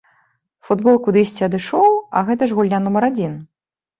Футбол 0.67 0.95
кудысьці 1.07 1.45
адышоў, 1.49 1.91
а 2.19 2.23
гэта 2.29 2.43
ж 2.53 2.57
гульня 2.61 2.79
нумар 2.87 3.03
адзін. 3.09 3.37